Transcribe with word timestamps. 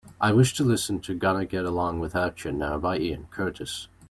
I 0.19 0.31
wish 0.31 0.55
to 0.55 0.63
listen 0.63 0.99
to 1.01 1.13
Gonna 1.13 1.45
Get 1.45 1.63
Along 1.63 1.99
Without 1.99 2.43
Ya 2.43 2.49
Now 2.51 2.79
by 2.79 2.97
Ian 2.97 3.27
Curtis. 3.29 3.87